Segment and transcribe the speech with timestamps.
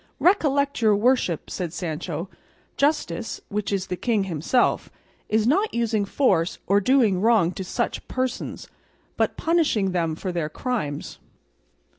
[0.17, 2.27] "Recollect, your worship," said Sancho,
[2.75, 4.89] "Justice, which is the king himself,
[5.29, 8.67] is not using force or doing wrong to such persons,
[9.15, 11.19] but punishing them for their crimes."